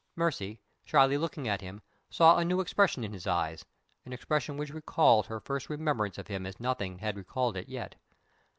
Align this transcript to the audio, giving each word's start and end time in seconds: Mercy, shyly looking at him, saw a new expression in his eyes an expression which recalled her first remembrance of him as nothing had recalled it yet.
Mercy, 0.15 0.59
shyly 0.83 1.15
looking 1.15 1.47
at 1.47 1.61
him, 1.61 1.79
saw 2.09 2.35
a 2.39 2.43
new 2.43 2.59
expression 2.59 3.03
in 3.03 3.13
his 3.13 3.27
eyes 3.27 3.65
an 4.03 4.11
expression 4.11 4.57
which 4.57 4.71
recalled 4.73 5.27
her 5.27 5.39
first 5.39 5.69
remembrance 5.69 6.17
of 6.17 6.25
him 6.25 6.43
as 6.47 6.59
nothing 6.59 6.97
had 6.97 7.15
recalled 7.15 7.55
it 7.55 7.69
yet. 7.69 7.93